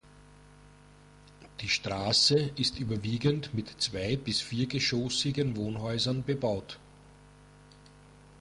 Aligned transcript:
Die 1.61 1.69
Straße 1.69 2.53
ist 2.55 2.79
überwiegend 2.79 3.53
mit 3.53 3.67
zwei 3.79 4.15
bis 4.15 4.41
viergeschossigen 4.41 5.55
Wohnhäusern 5.55 6.23
bebaut. 6.23 6.79